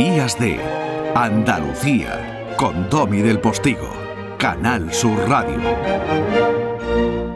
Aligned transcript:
Días 0.00 0.38
de 0.38 0.58
Andalucía 1.14 2.54
con 2.56 2.88
Domi 2.88 3.20
del 3.20 3.38
Postigo, 3.38 3.92
Canal 4.38 4.94
Sur 4.94 5.28
Radio. 5.28 5.60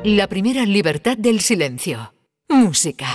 La 0.03 0.27
primera 0.29 0.65
libertad 0.65 1.19
del 1.19 1.41
silencio. 1.41 2.15
Música. 2.49 3.07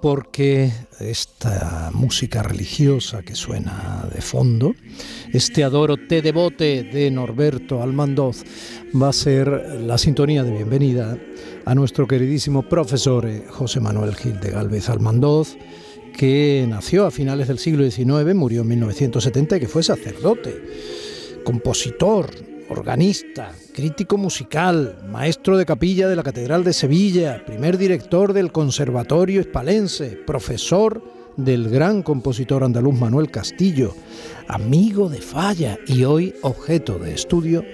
Porque 0.00 0.72
esta 0.98 1.90
música 1.94 2.42
religiosa 2.42 3.22
que 3.22 3.36
suena 3.36 4.04
de 4.12 4.20
fondo, 4.20 4.74
este 5.32 5.62
adoro 5.62 5.96
te 5.96 6.20
devote 6.20 6.82
de 6.82 7.10
Norberto 7.12 7.80
Almandoz, 7.80 8.42
va 9.00 9.08
a 9.08 9.12
ser 9.12 9.46
la 9.80 9.98
sintonía 9.98 10.42
de 10.42 10.50
bienvenida 10.50 11.16
a 11.64 11.74
nuestro 11.76 12.08
queridísimo 12.08 12.68
profesor 12.68 13.24
eh, 13.24 13.44
José 13.48 13.78
Manuel 13.78 14.16
Gil 14.16 14.40
de 14.40 14.50
Galvez 14.50 14.88
Almandoz, 14.88 15.56
que 16.12 16.66
nació 16.68 17.06
a 17.06 17.12
finales 17.12 17.46
del 17.46 17.60
siglo 17.60 17.88
XIX, 17.88 18.34
murió 18.34 18.62
en 18.62 18.68
1970 18.68 19.56
y 19.56 19.60
que 19.60 19.68
fue 19.68 19.84
sacerdote, 19.84 20.60
compositor, 21.44 22.30
organista, 22.70 23.52
crítico 23.74 24.16
musical, 24.16 24.98
maestro 25.06 25.56
de 25.56 25.66
capilla 25.66 26.08
de 26.08 26.16
la 26.16 26.22
Catedral 26.22 26.64
de 26.64 26.72
Sevilla, 26.72 27.44
primer 27.44 27.76
director 27.76 28.32
del 28.32 28.52
Conservatorio 28.52 29.40
Hispalense, 29.40 30.16
profesor 30.26 31.02
del 31.36 31.68
gran 31.68 32.02
compositor 32.02 32.62
andaluz 32.62 32.98
Manuel 32.98 33.30
Castillo, 33.30 33.92
amigo 34.48 35.08
de 35.08 35.20
Falla 35.20 35.78
y 35.86 36.04
hoy 36.04 36.34
objeto 36.42 36.98
de 36.98 37.14
estudio 37.14 37.64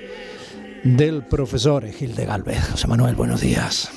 del 0.83 1.25
profesor 1.27 1.87
Gil 1.87 2.15
de 2.15 2.25
Galvez. 2.25 2.71
José 2.71 2.89
Manuel, 2.89 3.15
buenos 3.15 3.41
días. 3.41 3.93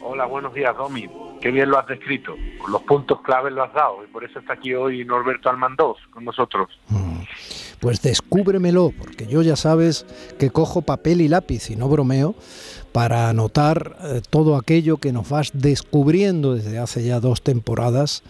Hola, 0.00 0.26
buenos 0.26 0.52
días, 0.52 0.76
Domi. 0.76 1.08
Qué 1.40 1.50
bien 1.50 1.70
lo 1.70 1.78
has 1.78 1.86
descrito. 1.86 2.34
Los 2.68 2.82
puntos 2.82 3.20
claves 3.22 3.52
lo 3.52 3.62
has 3.62 3.72
dado 3.72 4.02
y 4.04 4.06
por 4.08 4.24
eso 4.24 4.38
está 4.38 4.54
aquí 4.54 4.74
hoy 4.74 5.04
Norberto 5.04 5.48
Almandós 5.48 5.98
con 6.10 6.24
nosotros. 6.24 6.68
Mm. 6.88 7.20
Pues 7.84 8.00
descúbremelo, 8.00 8.92
porque 8.98 9.26
yo 9.26 9.42
ya 9.42 9.56
sabes 9.56 10.06
que 10.38 10.48
cojo 10.48 10.80
papel 10.80 11.20
y 11.20 11.28
lápiz 11.28 11.68
y 11.68 11.76
no 11.76 11.86
bromeo 11.86 12.34
para 12.92 13.28
anotar 13.28 13.96
eh, 14.02 14.22
todo 14.30 14.56
aquello 14.56 14.96
que 14.96 15.12
nos 15.12 15.28
vas 15.28 15.50
descubriendo 15.52 16.54
desde 16.54 16.78
hace 16.78 17.04
ya 17.04 17.20
dos 17.20 17.42
temporadas 17.42 18.22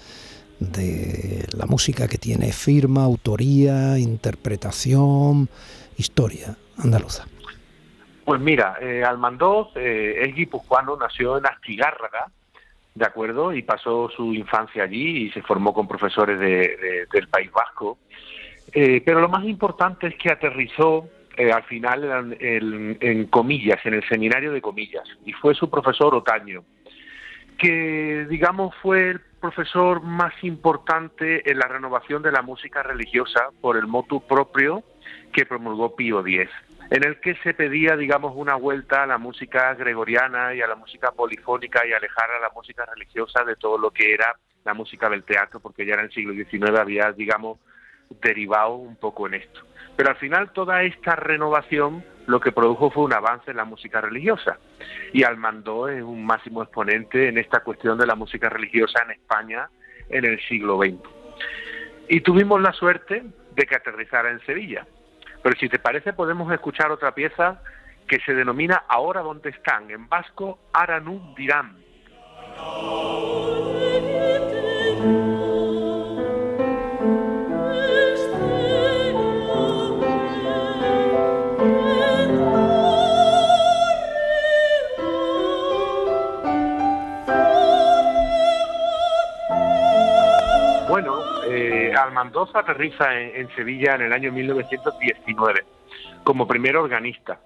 de 0.58 1.46
la 1.56 1.66
música 1.66 2.08
que 2.08 2.19
tiene 2.19 2.50
firma, 2.50 3.05
autoría, 3.05 3.96
interpretación, 3.96 5.48
historia 5.96 6.56
andaluza. 6.77 7.24
Pues 8.24 8.41
mira, 8.41 8.78
eh, 8.80 9.05
Almandós 9.05 9.68
eh, 9.77 10.16
es 10.20 10.34
guipuzcoano, 10.34 10.96
nació 10.96 11.39
en 11.39 11.46
Astigárraga, 11.46 12.27
¿de 12.92 13.06
acuerdo? 13.06 13.55
Y 13.55 13.62
pasó 13.62 14.11
su 14.16 14.34
infancia 14.34 14.83
allí 14.83 15.27
y 15.27 15.30
se 15.30 15.42
formó 15.42 15.72
con 15.72 15.86
profesores 15.86 16.41
del 16.41 17.28
País 17.28 17.52
Vasco. 17.52 17.98
Eh, 18.75 19.03
pero 19.06 19.20
lo 19.20 19.28
más 19.28 19.44
importante 19.44 20.08
es 20.08 20.17
que 20.17 20.33
aterrizó 20.33 21.08
eh, 21.36 21.53
al 21.53 21.62
final 21.62 22.36
en, 22.41 23.27
comillas, 23.27 23.78
en 23.84 23.94
el 23.94 24.08
seminario 24.08 24.53
de 24.53 24.61
comillas, 24.61 25.05
y 25.25 25.33
fue 25.33 25.55
su 25.55 25.70
profesor 25.70 26.12
Otaño, 26.12 26.64
que 27.56 28.27
digamos 28.28 28.75
fue 28.83 29.11
el 29.11 29.20
profesor 29.41 30.02
más 30.02 30.33
importante 30.42 31.48
en 31.48 31.58
la 31.58 31.68
renovación 31.68 32.23
de 32.23 32.33
la 32.33 32.42
música 32.42 32.83
religiosa 32.83 33.51
por 33.61 33.77
el 33.77 33.86
motu 33.86 34.27
propio 34.27 34.83
que 35.33 35.46
promulgó 35.46 35.95
Pío 35.95 36.27
X, 36.27 36.51
en 36.90 37.05
el 37.05 37.20
que 37.20 37.36
se 37.45 37.55
pedía, 37.55 37.96
digamos, 37.96 38.33
una 38.34 38.57
vuelta 38.57 39.05
a 39.05 39.07
la 39.07 39.18
música 39.18 39.74
gregoriana 39.74 40.52
y 40.52 40.63
a 40.63 40.67
la 40.67 40.74
música 40.74 41.13
polifónica 41.13 41.86
y 41.86 41.92
alejar 41.92 42.30
a 42.30 42.40
la 42.40 42.51
música 42.55 42.84
religiosa 42.86 43.45
de 43.45 43.55
todo 43.55 43.79
lo 43.79 43.92
que 43.92 44.14
era 44.14 44.34
la 44.64 44.74
música 44.74 45.08
del 45.08 45.23
teatro, 45.23 45.61
porque 45.61 45.86
ya 45.86 45.95
en 45.95 46.01
el 46.01 46.13
siglo 46.13 46.33
XIX 46.33 46.79
había, 46.79 47.13
digamos, 47.13 47.58
derivado 48.20 48.75
un 48.75 48.97
poco 48.97 49.27
en 49.27 49.35
esto. 49.35 49.61
Pero 49.97 50.11
al 50.11 50.17
final 50.17 50.52
toda 50.52 50.83
esta 50.83 51.17
renovación 51.17 52.05
lo 52.27 52.41
que 52.41 52.52
produjo 52.52 52.91
fue 52.91 53.05
un 53.05 53.13
avance 53.13 53.51
en 53.51 53.57
la 53.57 53.64
música 53.64 54.01
religiosa. 54.01 54.58
Y 55.13 55.25
Almandó 55.25 55.89
es 55.89 56.02
un 56.02 56.25
máximo 56.25 56.63
exponente 56.63 57.29
en 57.29 57.39
esta 57.39 57.61
cuestión 57.61 57.98
de 57.98 58.07
la 58.07 58.14
música 58.14 58.48
religiosa 58.48 59.02
en 59.05 59.13
España 59.13 59.69
en 60.08 60.25
el 60.25 60.41
siglo 60.48 60.79
XX. 60.79 60.98
Y 62.08 62.20
tuvimos 62.20 62.61
la 62.61 62.73
suerte 62.73 63.23
de 63.55 63.67
que 63.67 63.77
aterrizara 63.77 64.31
en 64.31 64.41
Sevilla. 64.41 64.86
Pero 65.42 65.57
si 65.58 65.69
te 65.69 65.79
parece 65.79 66.13
podemos 66.13 66.52
escuchar 66.52 66.91
otra 66.91 67.14
pieza 67.14 67.61
que 68.08 68.19
se 68.20 68.35
denomina 68.35 68.85
Ahora 68.89 69.20
donde 69.20 69.51
están, 69.51 69.91
en 69.91 70.08
vasco 70.08 70.58
Aranú 70.73 71.35
Dirán. 71.36 71.77
Aterriza 92.55 93.18
en, 93.18 93.48
Sevilla 93.55 93.94
en 93.94 94.02
el 94.02 94.12
año 94.12 94.32
1919 94.32 95.64
como 96.22 96.46
primer 96.46 96.77
organista 96.77 97.38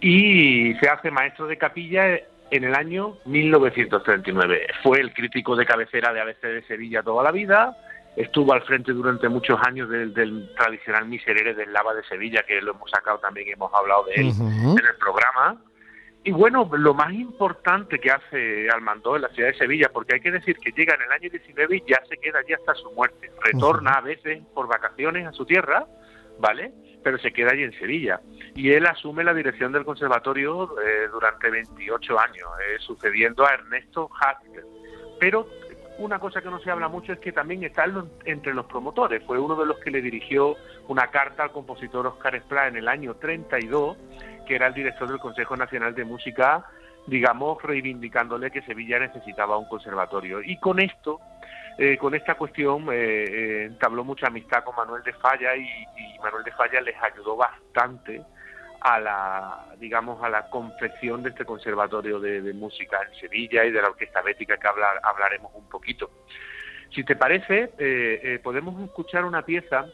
y 0.00 0.74
se 0.74 0.88
hace 0.88 1.10
maestro 1.10 1.46
de 1.46 1.56
capilla 1.56 2.18
en 2.50 2.64
el 2.64 2.74
año 2.74 3.16
1939. 3.24 4.66
Fue 4.82 5.00
el 5.00 5.12
crítico 5.12 5.56
de 5.56 5.66
cabecera 5.66 6.12
de 6.12 6.20
ABC 6.20 6.42
de 6.42 6.62
Sevilla 6.62 7.02
toda 7.02 7.24
la 7.24 7.32
vida, 7.32 7.76
estuvo 8.16 8.52
al 8.52 8.62
frente 8.62 8.92
durante 8.92 9.28
muchos 9.28 9.58
años 9.66 9.88
del, 9.88 10.50
tradicional 10.56 11.06
miserere 11.06 11.54
del 11.54 11.72
Lava 11.72 11.94
de 11.94 12.02
Sevilla, 12.04 12.42
que 12.46 12.60
lo 12.60 12.72
hemos 12.72 12.90
sacado 12.90 13.18
también, 13.18 13.48
hemos 13.48 13.72
hablado 13.74 14.04
de 14.04 14.14
él 14.14 14.32
en 14.38 14.86
el 14.86 14.96
programa. 14.98 15.56
Y 16.26 16.32
bueno, 16.32 16.68
lo 16.76 16.92
más 16.92 17.12
importante 17.12 18.00
que 18.00 18.10
hace 18.10 18.68
Almandó 18.68 19.14
en 19.14 19.22
la 19.22 19.28
ciudad 19.28 19.50
de 19.50 19.58
Sevilla, 19.58 19.90
porque 19.92 20.16
hay 20.16 20.20
que 20.20 20.32
decir 20.32 20.56
que 20.56 20.72
llega 20.72 20.96
en 20.96 21.02
el 21.02 21.12
año 21.12 21.30
19 21.30 21.76
y 21.76 21.84
ya 21.88 22.02
se 22.08 22.16
queda 22.16 22.40
allí 22.40 22.52
hasta 22.52 22.74
su 22.74 22.90
muerte. 22.90 23.30
Retorna 23.44 23.92
a 23.92 24.00
veces 24.00 24.42
por 24.52 24.66
vacaciones 24.66 25.24
a 25.24 25.30
su 25.30 25.46
tierra, 25.46 25.86
¿vale? 26.40 26.72
Pero 27.04 27.16
se 27.18 27.32
queda 27.32 27.52
allí 27.52 27.62
en 27.62 27.78
Sevilla. 27.78 28.20
Y 28.56 28.72
él 28.72 28.86
asume 28.86 29.22
la 29.22 29.34
dirección 29.34 29.70
del 29.70 29.84
conservatorio 29.84 30.64
eh, 30.80 31.06
durante 31.12 31.48
28 31.48 32.18
años, 32.18 32.48
eh, 32.60 32.76
sucediendo 32.80 33.46
a 33.46 33.54
Ernesto 33.54 34.10
Haskell. 34.20 34.64
Pero 35.20 35.46
una 35.98 36.18
cosa 36.18 36.42
que 36.42 36.50
no 36.50 36.58
se 36.60 36.70
habla 36.70 36.88
mucho 36.88 37.12
es 37.12 37.18
que 37.18 37.32
también 37.32 37.64
está 37.64 37.84
entre 38.24 38.54
los 38.54 38.66
promotores. 38.66 39.22
Fue 39.24 39.38
uno 39.38 39.56
de 39.56 39.66
los 39.66 39.78
que 39.80 39.90
le 39.90 40.02
dirigió 40.02 40.56
una 40.88 41.08
carta 41.08 41.44
al 41.44 41.52
compositor 41.52 42.06
Oscar 42.06 42.34
Esplá 42.34 42.68
en 42.68 42.76
el 42.76 42.88
año 42.88 43.14
32 43.14 43.96
que 44.46 44.54
era 44.54 44.68
el 44.68 44.74
director 44.74 45.08
del 45.08 45.18
Consejo 45.18 45.56
Nacional 45.56 45.94
de 45.94 46.04
Música, 46.04 46.64
digamos, 47.06 47.62
reivindicándole 47.62 48.50
que 48.50 48.62
Sevilla 48.62 48.98
necesitaba 48.98 49.58
un 49.58 49.68
conservatorio. 49.68 50.40
Y 50.42 50.58
con 50.58 50.80
esto, 50.80 51.20
eh, 51.76 51.98
con 51.98 52.14
esta 52.14 52.36
cuestión, 52.36 52.88
eh, 52.90 52.94
eh, 52.94 53.64
entabló 53.64 54.04
mucha 54.04 54.28
amistad 54.28 54.64
con 54.64 54.74
Manuel 54.76 55.02
de 55.02 55.12
Falla 55.12 55.54
y, 55.56 55.68
Manuel 56.22 56.44
de 56.44 56.52
Falla 56.52 56.80
les 56.80 56.96
ayudó 57.02 57.36
bastante 57.36 58.22
a 58.94 59.00
la, 59.00 59.66
digamos, 59.78 60.22
a 60.22 60.28
la 60.28 60.48
confección 60.48 61.22
de 61.22 61.30
este 61.30 61.44
conservatorio 61.44 62.20
de, 62.20 62.52
música 62.52 63.00
en 63.02 63.18
Sevilla 63.18 63.64
y 63.64 63.72
de 63.72 63.82
la 63.82 63.88
orquesta 63.88 64.22
bética 64.22 64.58
que 64.58 64.68
hablar, 64.68 65.00
hablaremos 65.02 65.52
un 65.54 65.68
poquito. 65.68 66.10
Si 66.94 67.02
te 67.02 67.16
parece, 67.16 68.38
podemos 68.44 68.80
escuchar 68.82 69.24
una 69.24 69.42
pieza 69.42 69.86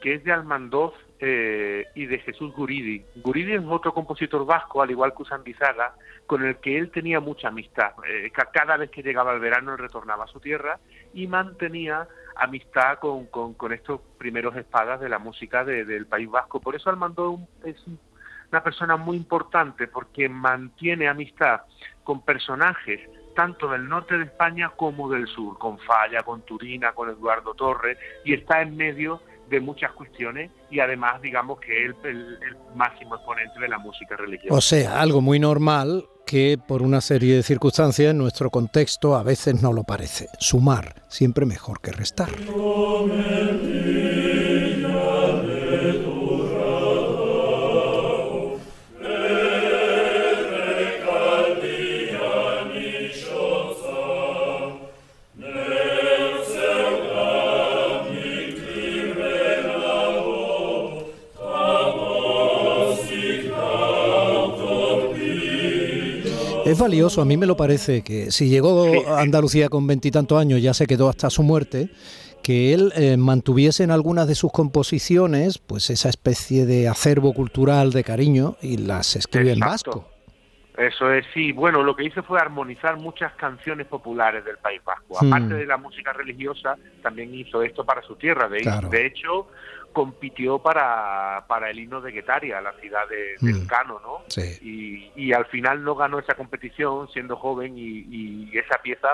que 0.00 0.14
es 0.14 0.24
de 0.24 0.32
Almandoz 0.32 0.94
eh, 1.18 1.86
y 1.94 2.06
de 2.06 2.18
Jesús 2.20 2.52
Guridi. 2.54 3.04
Guridi 3.16 3.52
es 3.52 3.62
otro 3.68 3.92
compositor 3.92 4.46
vasco, 4.46 4.80
al 4.80 4.90
igual 4.90 5.12
que 5.14 5.22
Usan 5.22 5.44
Bizaga, 5.44 5.94
con 6.26 6.44
el 6.44 6.56
que 6.56 6.78
él 6.78 6.90
tenía 6.90 7.20
mucha 7.20 7.48
amistad. 7.48 7.92
Eh, 8.08 8.32
cada 8.52 8.78
vez 8.78 8.90
que 8.90 9.02
llegaba 9.02 9.34
el 9.34 9.40
verano 9.40 9.72
él 9.72 9.78
retornaba 9.78 10.24
a 10.24 10.28
su 10.28 10.40
tierra 10.40 10.80
y 11.12 11.26
mantenía 11.26 12.08
amistad 12.36 12.98
con, 12.98 13.28
estos 13.72 14.00
primeros 14.16 14.56
espadas 14.56 15.00
de 15.00 15.10
la 15.10 15.18
música 15.18 15.64
del 15.64 16.06
País 16.06 16.30
Vasco. 16.30 16.60
Por 16.60 16.74
eso 16.74 16.88
Almandoz 16.88 17.40
es 17.64 17.76
una 18.50 18.62
persona 18.62 18.96
muy 18.96 19.16
importante 19.16 19.86
porque 19.86 20.28
mantiene 20.28 21.08
amistad 21.08 21.60
con 22.02 22.22
personajes 22.22 23.00
tanto 23.34 23.68
del 23.68 23.88
norte 23.88 24.18
de 24.18 24.24
España 24.24 24.72
como 24.76 25.08
del 25.08 25.26
sur, 25.28 25.56
con 25.58 25.78
Falla, 25.78 26.22
con 26.22 26.42
Turina, 26.42 26.92
con 26.92 27.08
Eduardo 27.08 27.54
Torres, 27.54 27.96
y 28.24 28.34
está 28.34 28.60
en 28.60 28.76
medio 28.76 29.22
de 29.48 29.60
muchas 29.60 29.92
cuestiones 29.92 30.50
y 30.70 30.78
además 30.78 31.20
digamos 31.22 31.58
que 31.60 31.86
es 31.86 31.94
el, 32.04 32.38
el, 32.42 32.56
máximo 32.74 33.16
exponente 33.16 33.58
de 33.58 33.68
la 33.68 33.78
música 33.78 34.16
religiosa. 34.16 34.54
O 34.54 34.60
sea, 34.60 35.00
algo 35.00 35.20
muy 35.20 35.40
normal 35.40 36.04
que 36.24 36.56
por 36.56 36.82
una 36.82 37.00
serie 37.00 37.34
de 37.34 37.42
circunstancias 37.42 38.12
en 38.12 38.18
nuestro 38.18 38.50
contexto 38.50 39.16
a 39.16 39.24
veces 39.24 39.60
no 39.60 39.72
lo 39.72 39.82
parece. 39.82 40.28
Sumar, 40.38 41.02
siempre 41.08 41.46
mejor 41.46 41.80
que 41.80 41.90
restar. 41.90 42.28
Es 66.70 66.78
valioso, 66.78 67.20
a 67.20 67.24
mí 67.24 67.36
me 67.36 67.46
lo 67.46 67.56
parece, 67.56 68.02
que 68.02 68.30
si 68.30 68.48
llegó 68.48 69.12
a 69.12 69.22
Andalucía 69.22 69.68
con 69.68 69.88
veintitantos 69.88 70.40
años, 70.40 70.62
ya 70.62 70.72
se 70.72 70.86
quedó 70.86 71.08
hasta 71.08 71.28
su 71.28 71.42
muerte, 71.42 71.90
que 72.44 72.72
él 72.72 72.92
eh, 72.94 73.16
mantuviese 73.16 73.82
en 73.82 73.90
algunas 73.90 74.28
de 74.28 74.36
sus 74.36 74.52
composiciones 74.52 75.58
pues 75.58 75.90
esa 75.90 76.08
especie 76.08 76.66
de 76.66 76.86
acervo 76.86 77.34
cultural 77.34 77.90
de 77.90 78.04
cariño 78.04 78.56
y 78.62 78.76
las 78.76 79.16
escribe 79.16 79.50
en 79.50 79.58
vasco. 79.58 80.08
Eso 80.78 81.12
es, 81.12 81.26
sí. 81.34 81.50
Bueno, 81.50 81.82
lo 81.82 81.94
que 81.96 82.04
hizo 82.04 82.22
fue 82.22 82.40
armonizar 82.40 82.96
muchas 82.96 83.34
canciones 83.34 83.88
populares 83.88 84.44
del 84.44 84.56
País 84.58 84.80
Vasco. 84.84 85.16
Aparte 85.18 85.54
hmm. 85.54 85.58
de 85.58 85.66
la 85.66 85.76
música 85.76 86.12
religiosa, 86.12 86.76
también 87.02 87.34
hizo 87.34 87.62
esto 87.62 87.84
para 87.84 88.00
su 88.02 88.14
tierra. 88.14 88.48
De, 88.48 88.62
de 88.90 89.06
hecho, 89.06 89.48
compitió 89.92 90.58
para, 90.58 91.44
para 91.48 91.70
el 91.70 91.78
himno 91.78 92.00
de 92.00 92.12
Guetaria, 92.12 92.60
la 92.60 92.72
ciudad 92.74 93.08
de, 93.08 93.36
del 93.40 93.64
mm. 93.64 93.66
Cano, 93.66 94.00
¿no? 94.00 94.24
Y, 94.62 95.10
y, 95.16 95.32
al 95.32 95.46
final 95.46 95.82
no 95.82 95.94
ganó 95.94 96.18
esa 96.18 96.34
competición 96.34 97.08
siendo 97.08 97.36
joven 97.36 97.76
y, 97.76 98.06
y 98.08 98.58
esa 98.58 98.78
pieza 98.82 99.08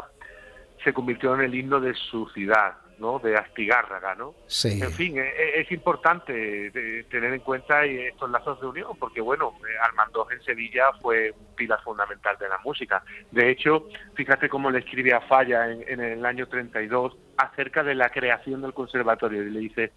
se 0.84 0.93
convirtió 0.93 1.34
en 1.34 1.43
el 1.43 1.55
himno 1.55 1.81
de 1.81 1.94
su 1.94 2.28
ciudad. 2.28 2.75
¿No? 2.98 3.19
de 3.19 3.37
Astigárraga, 3.37 4.14
¿no? 4.14 4.34
Sí. 4.46 4.81
En 4.82 4.93
fin, 4.93 5.19
e, 5.19 5.22
e, 5.22 5.60
es, 5.60 5.72
importante 5.72 6.70
tener 7.10 7.32
en 7.32 7.40
cuenta 7.40 7.84
estos 7.84 8.31
lazos 8.31 8.60
de 8.60 8.66
unión, 8.66 8.96
porque 8.98 9.20
bueno, 9.20 9.54
eh, 9.60 9.72
Almandós 9.82 10.31
en 10.32 10.43
Sevilla 10.43 10.93
fue 11.00 11.32
un 11.32 11.54
pilar 11.54 11.82
fundamental 11.82 12.37
de 12.38 12.48
la 12.48 12.58
música. 12.64 13.02
De 13.31 13.50
hecho, 13.50 13.88
fíjate 14.14 14.48
cómo 14.48 14.70
le 14.70 14.81
escribe 14.81 15.12
a 15.12 15.20
Falla 15.22 15.70
en, 15.70 15.84
en 15.87 16.00
el 16.00 16.25
año 16.25 16.48
32 16.48 17.16
acerca 17.37 17.82
de 17.82 17.94
la 17.94 18.10
creación 18.10 18.62
del 18.62 18.72
conservatorio 18.72 19.42
y 19.42 19.50
le 19.50 19.60
dice, 19.60 19.92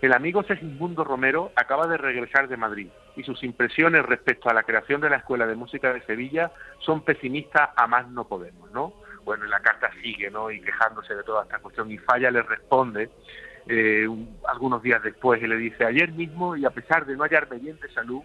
el 0.00 0.12
amigo 0.12 0.42
Segismundo 0.44 1.04
Romero 1.04 1.52
acaba 1.56 1.86
de 1.86 1.96
regresar 1.96 2.48
de 2.48 2.56
Madrid 2.56 2.88
y 3.16 3.22
sus 3.22 3.42
impresiones 3.42 4.04
respecto 4.04 4.48
a 4.48 4.54
la 4.54 4.62
creación 4.62 5.00
de 5.00 5.10
la 5.10 5.16
Escuela 5.16 5.46
de 5.46 5.54
Música 5.54 5.92
de 5.92 6.02
Sevilla 6.02 6.52
son 6.80 7.04
pesimistas 7.04 7.70
a 7.76 7.86
más 7.86 8.08
no 8.08 8.26
podemos, 8.26 8.70
¿no? 8.72 9.03
Bueno, 9.24 9.44
en 9.44 9.50
la 9.50 9.60
carta 9.60 9.90
sigue, 10.02 10.30
¿no? 10.30 10.50
Y 10.50 10.60
quejándose 10.60 11.14
de 11.14 11.22
toda 11.22 11.44
esta 11.44 11.58
cuestión. 11.58 11.90
Y 11.90 11.98
Falla 11.98 12.30
le 12.30 12.42
responde 12.42 13.10
eh, 13.66 14.06
algunos 14.46 14.82
días 14.82 15.02
después 15.02 15.42
y 15.42 15.46
le 15.46 15.56
dice, 15.56 15.84
ayer 15.84 16.12
mismo 16.12 16.56
y 16.56 16.64
a 16.64 16.70
pesar 16.70 17.06
de 17.06 17.16
no 17.16 17.24
hallarme 17.24 17.58
bien 17.58 17.78
de 17.80 17.92
salud, 17.92 18.22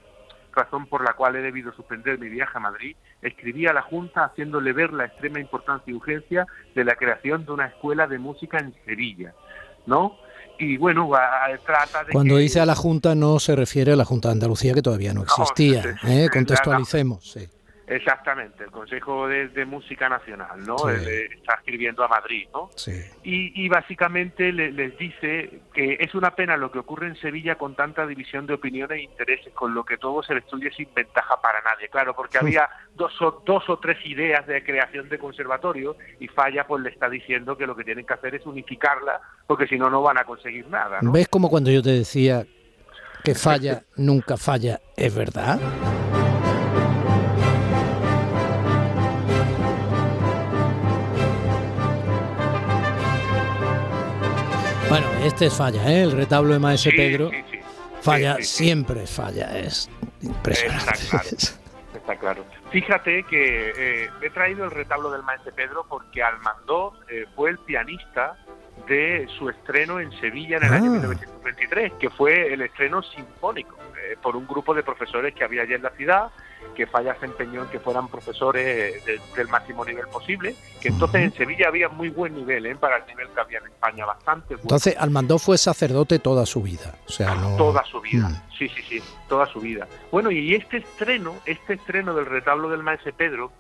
razón 0.54 0.88
por 0.88 1.04
la 1.04 1.14
cual 1.14 1.36
he 1.36 1.42
debido 1.42 1.72
suspender 1.74 2.20
mi 2.20 2.28
viaje 2.28 2.58
a 2.58 2.60
Madrid, 2.60 2.96
escribí 3.22 3.68
a 3.68 3.74
la 3.74 3.82
Junta 3.82 4.26
haciéndole 4.26 4.74
ver 4.74 4.92
la 4.92 5.06
extrema 5.06 5.40
importancia 5.40 5.92
y 5.92 5.96
urgencia 5.96 6.46
de 6.76 6.84
la 6.84 6.96
creación 6.96 7.46
de 7.46 7.52
una 7.54 7.68
escuela 7.68 8.08
de 8.08 8.20
música 8.20 8.58
en 8.58 8.74
Sevilla, 8.86 9.34
¿no? 9.86 10.18
Y 10.58 10.76
bueno, 10.76 11.10
trata 11.66 12.04
de 12.04 12.12
Cuando 12.12 12.36
dice 12.36 12.60
a 12.60 12.66
la 12.66 12.76
Junta 12.76 13.16
no 13.16 13.40
se 13.40 13.56
refiere 13.56 13.94
a 13.94 13.96
la 13.96 14.04
Junta 14.04 14.28
de 14.28 14.34
Andalucía 14.34 14.74
que 14.74 14.82
todavía 14.82 15.14
no 15.14 15.24
existía, 15.24 15.98
¿eh? 16.06 16.28
contextualicemos, 16.32 17.32
sí. 17.32 17.48
Exactamente, 17.90 18.64
el 18.64 18.72
Consejo 18.72 19.28
de, 19.28 19.66
Música 19.66 20.08
Nacional, 20.08 20.64
¿no? 20.66 20.76
está 20.90 21.56
escribiendo 21.56 22.04
a 22.04 22.08
Madrid, 22.08 22.48
¿no? 22.54 22.70
Sí. 22.76 22.92
Y, 23.24 23.68
básicamente 23.68 24.52
les 24.52 24.98
dice 24.98 25.62
que 25.74 25.98
es 26.00 26.14
una 26.14 26.36
pena 26.36 26.58
lo 26.58 26.72
que 26.72 26.80
ocurre 26.80 27.08
en 27.08 27.16
Sevilla 27.16 27.56
con 27.56 27.76
tanta 27.76 28.06
división 28.06 28.46
de 28.48 28.54
opiniones 28.54 29.00
e 29.00 29.04
intereses, 29.04 29.54
con 29.54 29.74
lo 29.74 29.84
que 29.84 29.98
todo 29.98 30.22
se 30.24 30.36
destruye 30.36 30.72
sin 30.72 30.94
ventaja 30.94 31.42
para 31.42 31.62
nadie, 31.62 31.90
claro, 31.90 32.16
porque 32.16 32.38
había 32.38 32.70
dos 32.96 33.20
o, 33.22 33.44
dos 33.46 33.68
o 33.70 33.80
tres 33.80 33.98
ideas 34.06 34.46
de 34.48 34.64
creación 34.64 35.10
de 35.10 35.18
conservatorio 35.18 35.96
y 36.20 36.28
Falla 36.28 36.68
pues 36.68 36.84
le 36.84 36.90
está 36.90 37.10
diciendo 37.10 37.58
que 37.58 37.66
lo 37.66 37.76
que 37.76 37.84
tienen 37.84 38.06
que 38.06 38.14
hacer 38.14 38.36
es 38.36 38.46
unificarla, 38.46 39.20
porque 39.48 39.68
si 39.68 39.78
no, 39.78 39.90
no 39.90 40.02
van 40.02 40.18
a 40.18 40.26
conseguir 40.26 40.68
nada, 40.68 41.00
¿no? 41.02 41.12
¿Ves 41.12 41.28
como 41.28 41.50
cuando 41.50 41.72
yo 41.72 41.82
te 41.82 41.92
decía 41.92 42.46
que 43.24 43.36
falla, 43.36 43.84
nunca 43.96 44.38
falla, 44.38 44.80
es 44.96 45.14
verdad? 45.14 45.60
Bueno, 54.90 55.08
este 55.24 55.46
es 55.46 55.56
falla, 55.56 55.88
¿eh? 55.88 56.02
el 56.02 56.12
retablo 56.12 56.54
de 56.54 56.60
Maese 56.60 56.90
Pedro. 56.92 57.30
falla, 58.02 58.38
siempre 58.42 59.06
falla, 59.06 59.56
es 59.60 59.88
impresionante. 60.22 60.92
Está 61.94 62.16
claro. 62.18 62.44
Fíjate 62.72 63.24
que 63.24 63.74
eh, 63.78 64.10
he 64.22 64.30
traído 64.32 64.66
el 64.66 64.72
retablo 64.72 65.12
del 65.12 65.22
Maese 65.22 65.52
Pedro 65.52 65.86
porque 65.88 66.24
Almandó 66.24 66.94
eh, 67.08 67.26
fue 67.36 67.52
el 67.52 67.60
pianista 67.60 68.36
de 68.90 69.28
su 69.38 69.48
estreno 69.50 70.00
en 70.00 70.12
Sevilla 70.20 70.58
en 70.58 70.64
el 70.66 70.74
año 70.74 70.92
1923, 70.92 71.92
ah. 71.94 71.98
que 71.98 72.10
fue 72.10 72.52
el 72.52 72.62
estreno 72.62 73.02
sinfónico 73.04 73.78
eh, 73.96 74.18
por 74.22 74.36
un 74.36 74.46
grupo 74.46 74.74
de 74.74 74.84
profesores 74.84 75.34
que 75.34 75.46
había 75.46 75.62
allí 75.62 75.76
en 75.76 75.84
la 75.84 75.92
ciudad 75.92 76.32
que 76.76 76.88
Falla 76.88 77.16
se 77.20 77.26
empeñó 77.26 77.64
en 77.64 77.70
que 77.70 77.80
fueran 77.80 78.08
profesores 78.08 79.04
del 79.06 79.48
máximo 79.50 79.84
nivel 79.84 80.08
posible, 80.08 80.56
que 80.82 80.88
entonces 80.88 81.22
en 81.22 81.34
Sevilla 81.34 81.68
había 81.68 81.90
muy 81.90 82.10
buen 82.10 82.34
nivel, 82.34 82.66
¿eh? 82.66 82.76
para 82.76 82.98
el 82.98 83.06
nivel 83.06 83.28
que 83.30 83.40
había 83.42 83.60
en 83.60 83.66
España, 83.66 84.06
bastante 84.06 84.56
bueno. 84.56 84.62
Entonces 84.64 84.96
Almandó 84.98 85.40
fue 85.40 85.58
sacerdote 85.58 86.20
toda 86.20 86.46
su 86.46 86.62
vida, 86.62 86.96
o 87.06 87.12
sea, 87.12 87.36
no... 87.36 87.58
Toda 87.58 87.84
su 87.84 88.00
vida, 88.00 88.30
mm. 88.30 88.52
sí, 88.58 88.70
sí, 88.70 88.82
sí, 88.88 89.04
toda 89.28 89.46
su 89.48 89.60
vida. 89.60 89.88
Bueno, 90.12 90.32
y 90.32 90.56
este 90.56 90.78
estreno, 90.78 91.36
este 91.46 91.74
estreno 91.74 92.14
del 92.14 92.26
retablo 92.26 92.70
del 92.70 92.84
Maese 92.84 93.12
Pedro, 93.12 93.52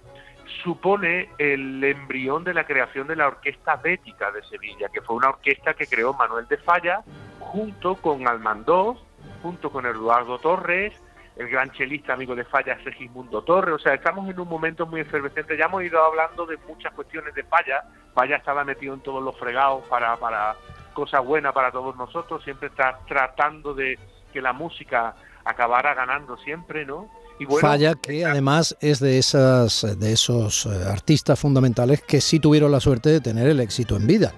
supone 0.63 1.30
el 1.38 1.84
embrión 1.84 2.44
de 2.44 2.54
la 2.54 2.66
creación 2.66 3.07
de 3.07 3.16
la 3.16 3.28
Orquesta 3.28 3.75
Bética 3.78 4.31
de 4.31 4.44
Sevilla, 4.44 4.90
que 4.90 5.01
fue 5.01 5.16
una 5.16 5.30
orquesta 5.30 5.74
que 5.74 5.88
creó 5.88 6.13
Manuel 6.13 6.48
de 6.48 6.57
Falla 6.57 7.04
junto 7.40 7.96
con 7.96 8.28
Almandó, 8.28 8.98
junto 9.42 9.72
con 9.72 9.86
Eduardo 9.86 10.40
Torres, 10.40 10.94
el 11.36 11.50
gran 11.50 11.72
chelista 11.72 12.13
amigo 12.13 12.36
de 12.36 12.44
Falla, 12.44 12.78
Segismundo 12.84 13.42
Torre. 13.44 13.72
O 13.72 13.80
sea, 13.80 13.94
estamos 13.94 14.30
en 14.30 14.39
un 14.39 14.48
momento 14.48 14.86
muy 14.86 15.01
efervescente. 15.01 15.58
Ya 15.58 15.65
hemos 15.65 15.84
ido 15.84 16.03
hablando 16.03 16.46
de 16.46 16.58
muchas 16.68 16.94
cuestiones 16.94 17.34
de 17.34 17.44
Falla. 17.44 17.84
Falla 18.13 18.36
estaba 18.36 18.65
metido 18.65 18.94
en 18.94 19.00
todos 19.00 19.24
los 19.24 19.38
fregados 19.39 19.86
para, 19.88 20.18
para 20.18 20.56
cosas 20.94 21.24
buenas 21.24 21.53
para 21.53 21.72
todos 21.72 21.96
nosotros. 21.96 22.44
Siempre 22.44 22.68
está 22.68 23.00
tratando 23.08 23.74
de 23.74 23.98
que 24.34 24.41
la 24.41 24.51
música 24.51 25.15
acabara 25.46 25.94
ganando 25.94 26.38
siempre, 26.38 26.86
¿no? 26.86 27.10
Y 27.39 27.46
Falla, 27.46 27.96
que 27.96 28.25
además 28.25 28.75
es 28.81 29.00
de, 29.00 29.17
esas, 29.17 29.88
de 29.98 30.12
esos 30.12 30.65
eh, 30.65 30.69
artistas 30.88 31.39
fundamentales 31.39 32.01
que 32.01 32.19
sí 32.19 32.39
tuvieron 32.39 32.72
la 32.72 32.79
suerte 32.79 33.10
de 33.10 33.22
tener 33.22 33.48
el 33.48 33.60
éxito 33.62 33.96
en 33.96 34.08
vida. 34.08 34.34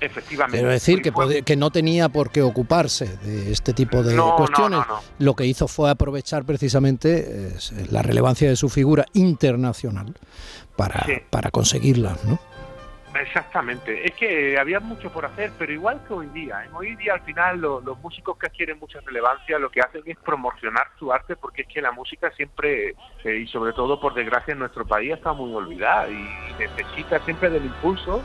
Efectivamente. 0.00 0.58
Quiero 0.58 0.72
decir 0.72 1.00
que, 1.00 1.42
que 1.42 1.56
no 1.56 1.70
tenía 1.70 2.08
por 2.08 2.30
qué 2.30 2.42
ocuparse 2.42 3.06
de 3.18 3.52
este 3.52 3.72
tipo 3.72 4.02
de 4.02 4.16
cuestiones. 4.36 4.80
Lo 5.18 5.34
que 5.34 5.46
hizo 5.46 5.68
fue 5.68 5.90
aprovechar 5.90 6.44
precisamente 6.44 7.52
la 7.88 8.02
relevancia 8.02 8.48
de 8.48 8.56
su 8.56 8.68
figura 8.68 9.06
internacional 9.12 10.14
para, 10.76 11.06
para 11.30 11.50
conseguirla, 11.50 12.16
¿no? 12.24 12.40
Exactamente, 13.22 14.04
es 14.04 14.14
que 14.14 14.58
había 14.58 14.80
mucho 14.80 15.10
por 15.12 15.24
hacer, 15.24 15.52
pero 15.56 15.72
igual 15.72 16.00
que 16.08 16.12
hoy 16.12 16.26
día, 16.28 16.64
en 16.64 16.74
hoy 16.74 16.96
día 16.96 17.14
al 17.14 17.20
final 17.20 17.60
los 17.60 17.98
músicos 18.00 18.36
que 18.36 18.46
adquieren 18.46 18.80
mucha 18.80 18.98
relevancia 19.00 19.60
lo 19.60 19.70
que 19.70 19.80
hacen 19.80 20.02
es 20.06 20.18
promocionar 20.18 20.88
su 20.98 21.12
arte 21.12 21.36
porque 21.36 21.62
es 21.62 21.68
que 21.68 21.80
la 21.80 21.92
música 21.92 22.32
siempre, 22.32 22.96
eh, 23.22 23.36
y 23.36 23.46
sobre 23.46 23.72
todo 23.74 24.00
por 24.00 24.14
desgracia 24.14 24.52
en 24.52 24.58
nuestro 24.58 24.84
país, 24.84 25.12
está 25.12 25.32
muy 25.32 25.54
olvidada 25.54 26.10
y 26.10 26.28
necesita 26.58 27.20
siempre 27.20 27.48
del 27.48 27.64
impulso 27.64 28.24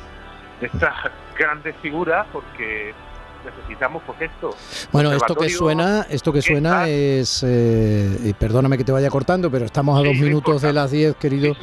de 0.59 0.65
estas 0.65 0.95
grandes 1.37 1.75
figuras 1.77 2.25
porque 2.33 2.95
necesitamos 3.45 4.01
pues 4.03 4.21
esto. 4.21 4.55
Bueno, 4.91 5.11
esto 5.11 5.35
que 5.35 5.49
suena, 5.49 6.07
esto 6.09 6.33
que 6.33 6.41
suena 6.41 6.87
es, 6.87 7.43
eh, 7.47 8.17
y 8.23 8.33
perdóname 8.33 8.79
que 8.79 8.83
te 8.83 8.91
vaya 8.91 9.11
cortando, 9.11 9.51
pero 9.51 9.65
estamos 9.65 9.99
a 9.99 10.03
dos 10.03 10.17
minutos 10.17 10.63
de 10.63 10.73
las 10.73 10.89
diez, 10.89 11.15
querido. 11.15 11.55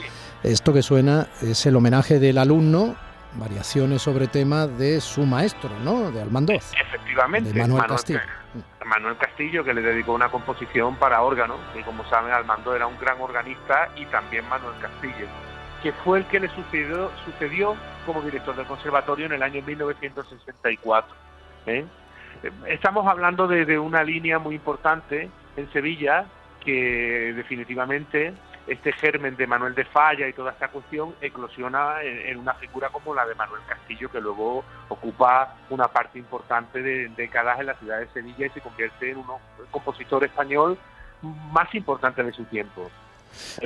Esto 0.45 0.73
que 0.73 0.83
suena 0.83 1.29
es 1.41 1.65
el 1.65 1.75
homenaje 1.75 2.19
del 2.19 2.37
alumno, 2.37 2.97
variaciones 3.37 4.03
sobre 4.03 4.27
tema 4.27 4.67
de 4.67 5.01
su 5.01 5.27
maestro, 5.27 5.71
¿no? 5.83 6.11
De 6.11 6.23
Almandoz. 6.23 6.73
Efectivamente. 6.81 7.53
De 7.53 7.61
Manuel, 7.61 7.87
Castillo. 7.87 8.21
Manuel 8.85 9.17
Castillo, 9.17 9.65
que 9.65 9.75
le 9.75 9.83
dedicó 9.83 10.13
una 10.13 10.29
composición 10.29 10.97
para 10.97 11.23
órgano, 11.23 11.57
y 11.79 11.83
como 11.83 12.05
saben, 12.09 12.33
Almandoz 12.33 12.77
era 12.77 12.87
un 12.87 12.99
gran 12.99 13.21
organista 13.21 13.89
y 13.97 14.07
también 14.07 14.49
Manuel 14.49 14.75
Castillo 14.81 15.27
que 15.85 15.93
fue 15.93 16.21
el 16.21 16.25
que 16.25 16.41
le 16.41 16.49
sucedió, 16.49 17.11
sucedió 17.27 17.77
como 18.07 18.23
director 18.23 18.57
del 18.57 18.65
conservatorio 18.65 19.27
en 19.27 19.33
el 19.33 19.43
año 19.43 19.61
1964. 19.61 21.15
¿eh? 21.67 21.85
Estamos 22.67 23.07
hablando 23.07 23.47
de, 23.47 23.79
una 23.79 24.03
línea 24.03 24.39
muy 24.39 24.55
importante 24.55 25.29
en 25.59 25.73
Sevilla 25.75 26.25
que 26.65 27.35
definitivamente 27.37 28.33
este 28.67 28.93
germen 28.93 29.37
de 29.37 29.47
Manuel 29.47 29.75
de 29.75 29.85
Falla 29.85 30.27
y 30.29 30.33
toda 30.33 30.53
esta 30.53 30.69
cuestión 30.69 31.15
eclosiona 31.21 32.03
en, 32.03 32.39
una 32.39 32.55
figura 32.55 32.89
como 32.89 33.15
la 33.15 33.27
de 33.27 33.35
Manuel 33.35 33.61
Castillo, 33.67 34.11
que 34.11 34.21
luego 34.21 34.65
ocupa 34.89 35.57
una 35.71 35.89
parte 35.89 36.19
importante 36.19 36.81
de 36.81 37.09
décadas 37.09 37.61
en 37.61 37.67
la 37.67 37.75
ciudad 37.75 37.99
de 37.99 38.09
Sevilla 38.09 38.47
y 38.47 38.51
se 38.51 38.61
convierte 38.61 39.11
en 39.11 39.19
un 39.19 39.27
compositor 39.71 40.25
español 40.25 40.79
más 41.23 41.75
importante 41.75 42.23
de 42.23 42.33
su 42.33 42.45
tiempo. 42.45 42.91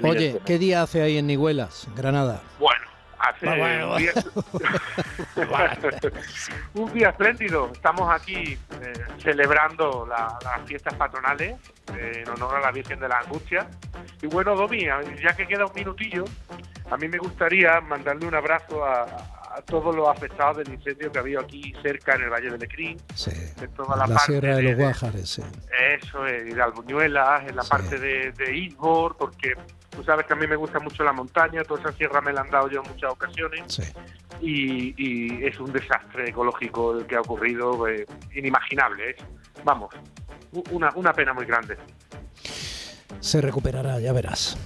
Oye, 0.02 0.40
¿qué 0.46 0.58
día 0.58 0.82
hace 0.82 1.02
ahí 1.02 1.18
en 1.18 1.26
Niguelas, 1.26 1.88
Granada? 1.94 2.40
Bueno, 2.58 2.77
hace 3.18 3.46
un, 6.74 6.92
día, 6.92 7.08
espléndido. 7.10 7.70
Estamos 7.72 8.10
aquí 8.10 8.58
eh, 8.80 8.92
celebrando 9.18 10.06
las 10.06 10.62
fiestas 10.66 10.94
patronales 10.94 11.56
eh, 11.94 12.24
en 12.24 12.28
honor 12.30 12.56
a 12.56 12.60
la 12.60 12.70
Virgen 12.70 13.00
de 13.00 13.08
la 13.08 13.18
Angustia. 13.18 13.68
Y 14.22 14.26
bueno, 14.26 14.54
Domi, 14.54 14.84
ya 14.84 15.34
que 15.36 15.46
queda 15.46 15.66
un 15.66 15.74
minutillo, 15.74 16.24
a 16.90 16.96
mí 16.96 17.08
me 17.08 17.18
gustaría 17.18 17.80
mandarle 17.80 18.26
un 18.26 18.34
abrazo 18.34 18.84
a, 18.84 19.06
todos 19.66 19.94
los 19.94 20.08
afectados 20.08 20.58
del 20.58 20.74
incendio 20.74 21.10
que 21.10 21.18
ha 21.18 21.22
habido 21.22 21.40
aquí 21.40 21.72
cerca 21.82 22.14
en 22.14 22.22
el 22.22 22.30
Valle 22.30 22.50
de 22.50 22.58
Lecrín, 22.58 22.96
sí, 23.14 23.30
toda 23.76 23.96
la, 23.96 24.18
Sierra 24.18 24.56
de 24.56 24.62
los 24.62 24.76
Guájares, 24.76 25.28
sí. 25.28 25.42
Eso, 26.00 26.26
es, 26.26 26.46
y 26.46 26.54
de 26.54 26.62
Albuñuelas, 26.62 27.48
en 27.48 27.56
la 27.56 27.62
parte 27.62 27.98
de, 27.98 28.32
de 28.32 28.74
porque 29.18 29.54
Tú 29.98 30.04
sabes 30.04 30.26
que 30.26 30.32
a 30.32 30.36
mí 30.36 30.46
me 30.46 30.54
gusta 30.54 30.78
mucho 30.78 31.02
la 31.02 31.12
montaña, 31.12 31.64
toda 31.64 31.80
esa 31.80 31.92
sierra 31.92 32.20
me 32.20 32.32
la 32.32 32.42
han 32.42 32.50
dado 32.50 32.70
yo 32.70 32.82
en 32.84 32.88
muchas 32.88 33.10
ocasiones. 33.10 33.80
Y, 34.40 35.44
es 35.44 35.58
un 35.58 35.72
desastre 35.72 36.28
ecológico 36.28 36.92
el 36.96 37.04
que 37.04 37.16
ha 37.16 37.20
ocurrido, 37.20 37.88
eh, 37.88 38.06
inimaginable. 38.32 39.10
¿eh? 39.10 39.16
Vamos, 39.64 39.92
una, 40.70 40.92
una 40.94 41.12
pena 41.12 41.34
muy 41.34 41.46
grande. 41.46 41.76
Se 43.18 43.40
recuperará, 43.40 43.98
ya 43.98 44.12
verás. 44.12 44.56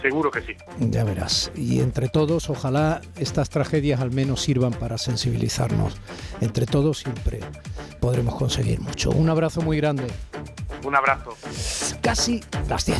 Seguro 0.00 0.30
que 0.30 0.40
sí. 0.42 0.54
Ya 0.78 1.04
verás. 1.04 1.50
Y 1.54 1.80
entre 1.80 2.08
todos, 2.08 2.50
ojalá 2.50 3.00
estas 3.16 3.50
tragedias 3.50 4.00
al 4.00 4.10
menos 4.10 4.42
sirvan 4.42 4.72
para 4.72 4.98
sensibilizarnos. 4.98 5.96
Entre 6.40 6.66
todos 6.66 6.98
siempre 6.98 7.40
podremos 8.00 8.36
conseguir 8.36 8.80
mucho. 8.80 9.10
Un 9.10 9.28
abrazo 9.28 9.60
muy 9.60 9.76
grande. 9.76 10.06
Un 10.84 10.94
abrazo. 10.94 11.36
Casi 12.00 12.42
las 12.68 12.86
10. 12.86 12.98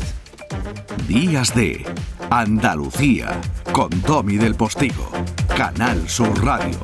Días 1.06 1.54
de 1.54 1.84
Andalucía 2.30 3.40
con 3.72 3.90
Tommy 4.02 4.36
del 4.36 4.54
Postigo, 4.54 5.10
Canal 5.56 6.08
Sur 6.08 6.44
Radio. 6.44 6.78